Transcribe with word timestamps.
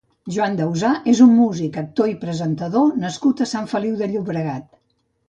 Joan 0.35 0.55
Dausà 0.59 0.93
és 1.11 1.19
un 1.25 1.35
músic, 1.41 1.77
actor 1.81 2.09
i 2.13 2.17
presentador 2.23 2.97
nascut 3.05 3.45
a 3.47 3.51
Sant 3.53 3.69
Feliu 3.75 3.99
de 4.01 4.09
Llobregat. 4.15 4.71